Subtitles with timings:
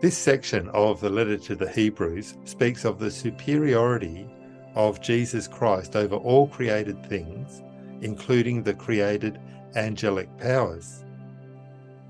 [0.00, 4.28] This section of the letter to the Hebrews speaks of the superiority
[4.74, 7.62] of Jesus Christ over all created things,
[8.00, 9.38] including the created
[9.76, 11.04] angelic powers.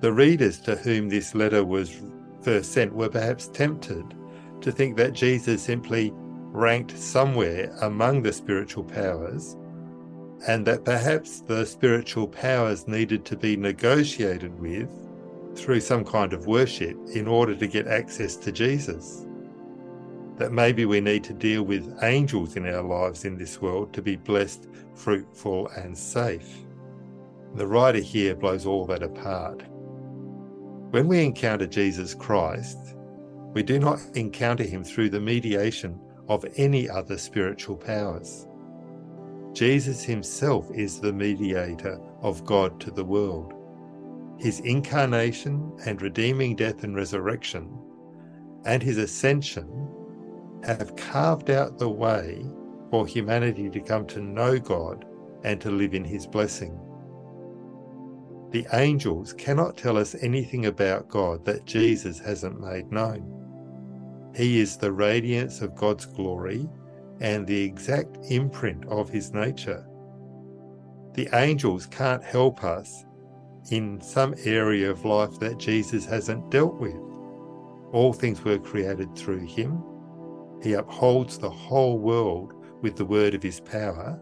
[0.00, 2.00] The readers to whom this letter was
[2.42, 4.14] first sent were perhaps tempted
[4.60, 9.56] to think that Jesus simply ranked somewhere among the spiritual powers
[10.46, 14.88] and that perhaps the spiritual powers needed to be negotiated with
[15.54, 19.26] through some kind of worship in order to get access to Jesus.
[20.36, 24.00] That maybe we need to deal with angels in our lives in this world to
[24.00, 26.48] be blessed, fruitful, and safe.
[27.54, 29.62] The writer here blows all that apart.
[30.90, 32.96] When we encounter Jesus Christ,
[33.54, 38.48] we do not encounter him through the mediation of any other spiritual powers.
[39.52, 43.52] Jesus himself is the mediator of God to the world.
[44.40, 47.70] His incarnation and redeeming death and resurrection,
[48.64, 49.88] and his ascension,
[50.64, 52.44] have carved out the way
[52.90, 55.04] for humanity to come to know God
[55.44, 56.76] and to live in his blessing.
[58.50, 63.36] The angels cannot tell us anything about God that Jesus hasn't made known.
[64.34, 66.68] He is the radiance of God's glory
[67.20, 69.86] and the exact imprint of his nature.
[71.14, 73.04] The angels can't help us
[73.70, 76.96] in some area of life that Jesus hasn't dealt with.
[77.92, 79.82] All things were created through him.
[80.62, 84.20] He upholds the whole world with the word of his power,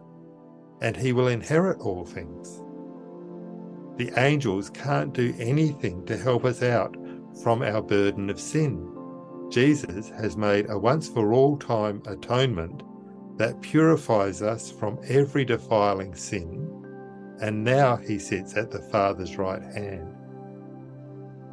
[0.81, 2.61] and he will inherit all things.
[3.99, 6.95] The angels can't do anything to help us out
[7.43, 8.89] from our burden of sin.
[9.49, 12.81] Jesus has made a once for all time atonement
[13.37, 16.65] that purifies us from every defiling sin,
[17.41, 20.15] and now he sits at the Father's right hand.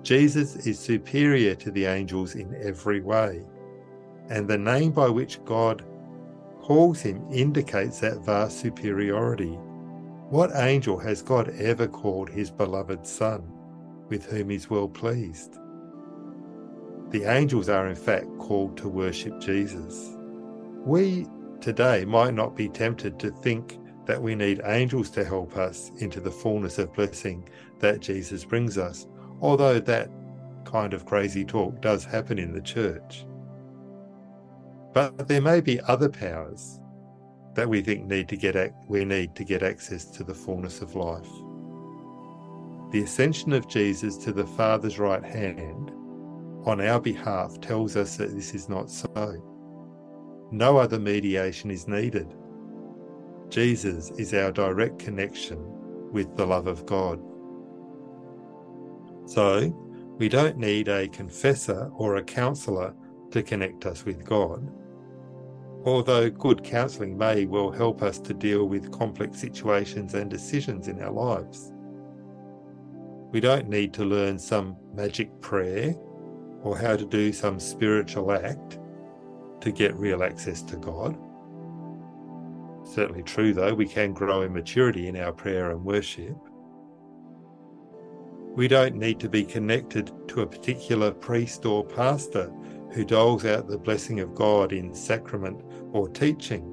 [0.04, 3.42] Jesus is superior to the angels in every way,
[4.28, 5.84] and the name by which God
[6.60, 9.58] calls him indicates that vast superiority.
[10.30, 13.44] What angel has God ever called his beloved Son,
[14.08, 15.56] with whom he's well pleased?
[17.10, 20.16] The angels are in fact called to worship Jesus.
[20.84, 21.28] We
[21.60, 26.18] today might not be tempted to think that we need angels to help us into
[26.18, 27.48] the fullness of blessing
[27.78, 29.06] that Jesus brings us,
[29.40, 30.10] although that
[30.64, 33.24] kind of crazy talk does happen in the church.
[34.92, 36.80] But there may be other powers
[37.56, 40.94] that we think need to get we need to get access to the fullness of
[40.94, 41.28] life.
[42.92, 45.90] The ascension of Jesus to the Father's right hand
[46.66, 49.08] on our behalf tells us that this is not so.
[50.52, 52.34] No other mediation is needed.
[53.48, 55.58] Jesus is our direct connection
[56.12, 57.20] with the love of God.
[59.26, 59.70] So,
[60.18, 62.94] we don't need a confessor or a counselor
[63.30, 64.70] to connect us with God.
[65.86, 71.00] Although good counseling may well help us to deal with complex situations and decisions in
[71.00, 71.72] our lives.
[73.30, 75.94] We don't need to learn some magic prayer
[76.62, 78.80] or how to do some spiritual act
[79.60, 81.16] to get real access to God.
[82.84, 86.36] Certainly true, though, we can grow in maturity in our prayer and worship.
[88.56, 92.52] We don't need to be connected to a particular priest or pastor
[92.92, 95.62] who doles out the blessing of God in sacrament
[95.92, 96.72] or teaching.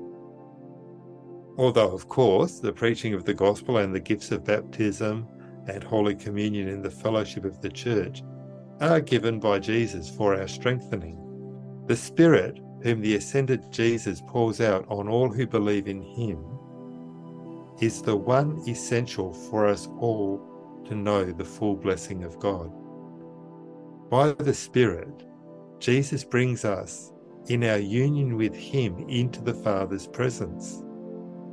[1.58, 5.28] Although, of course, the preaching of the gospel and the gifts of baptism
[5.68, 8.24] and Holy Communion in the fellowship of the Church
[8.82, 11.20] are given by Jesus for our strengthening.
[11.88, 16.44] The Spirit whom the ascended Jesus pours out on all who believe in him,
[17.80, 20.42] is the one essential for us all
[20.86, 22.72] to know the full blessing of God.
[24.10, 25.24] By the Spirit,
[25.84, 27.12] Jesus brings us
[27.50, 30.82] in our union with Him into the Father's presence.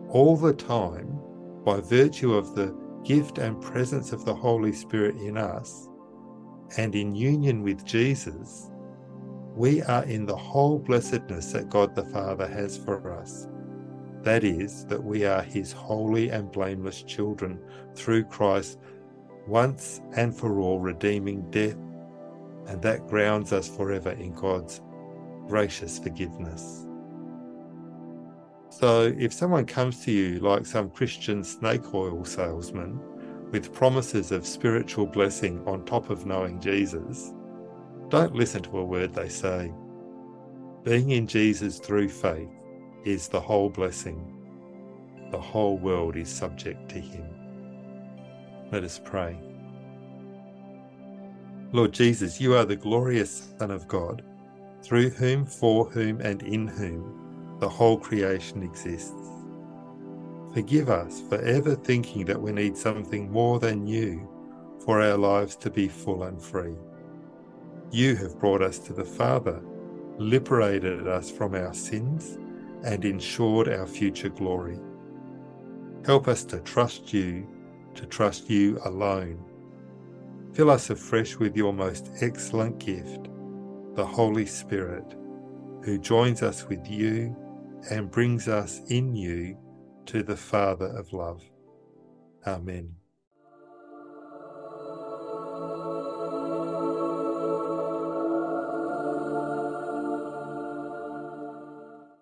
[0.08, 1.18] All the time,
[1.64, 2.72] by virtue of the
[3.02, 5.88] gift and presence of the Holy Spirit in us,
[6.76, 8.70] and in union with Jesus,
[9.56, 13.48] we are in the whole blessedness that God the Father has for us.
[14.22, 17.58] That is, that we are His holy and blameless children
[17.96, 18.78] through Christ,
[19.48, 21.74] once and for all redeeming death,
[22.70, 24.80] and that grounds us forever in God's
[25.48, 26.86] gracious forgiveness.
[28.68, 33.00] So, if someone comes to you like some Christian snake oil salesman
[33.50, 37.34] with promises of spiritual blessing on top of knowing Jesus,
[38.08, 39.74] don't listen to a word they say.
[40.84, 42.52] Being in Jesus through faith
[43.04, 44.36] is the whole blessing.
[45.32, 47.26] The whole world is subject to him.
[48.70, 49.36] Let us pray.
[51.72, 54.22] Lord Jesus, you are the glorious Son of God,
[54.82, 59.14] through whom, for whom, and in whom the whole creation exists.
[60.52, 64.28] Forgive us for ever thinking that we need something more than you
[64.84, 66.74] for our lives to be full and free.
[67.92, 69.62] You have brought us to the Father,
[70.18, 72.36] liberated us from our sins,
[72.82, 74.80] and ensured our future glory.
[76.04, 77.46] Help us to trust you,
[77.94, 79.44] to trust you alone.
[80.52, 83.28] Fill us afresh with your most excellent gift,
[83.94, 85.16] the Holy Spirit,
[85.84, 87.36] who joins us with you
[87.90, 89.56] and brings us in you
[90.06, 91.42] to the Father of love.
[92.46, 92.96] Amen.